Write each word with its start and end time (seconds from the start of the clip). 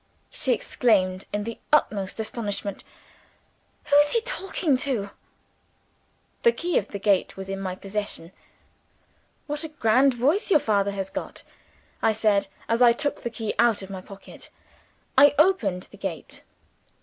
she 0.31 0.51
exclaimed 0.51 1.25
in 1.31 1.43
the 1.43 1.59
utmost 1.71 2.19
astonishment. 2.19 2.83
"Who 3.85 3.95
is 3.97 4.13
he 4.13 4.21
talking 4.21 4.75
to?" 4.77 5.11
The 6.41 6.51
key 6.51 6.79
of 6.79 6.87
the 6.87 6.97
gate 6.97 7.37
was 7.37 7.49
in 7.49 7.59
my 7.59 7.75
possession. 7.75 8.31
"What 9.45 9.63
a 9.63 9.67
grand 9.67 10.15
voice 10.15 10.49
your 10.49 10.59
father 10.59 10.89
has 10.93 11.11
got!" 11.11 11.43
I 12.01 12.13
said, 12.13 12.47
as 12.67 12.81
I 12.81 12.93
took 12.93 13.21
the 13.21 13.29
key 13.29 13.53
out 13.59 13.83
of 13.83 13.91
my 13.91 14.01
pocket. 14.01 14.49
I 15.19 15.35
opened 15.37 15.83
the 15.91 15.97
gate. 15.97 16.43